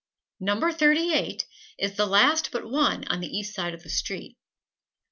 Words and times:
Number 0.39 0.71
Thirty 0.71 1.13
eight 1.13 1.45
is 1.77 1.95
the 1.95 2.07
last 2.07 2.49
but 2.51 2.67
one 2.67 3.03
on 3.09 3.19
the 3.19 3.27
east 3.29 3.53
side 3.53 3.75
of 3.75 3.83
the 3.83 3.89
street. 3.91 4.35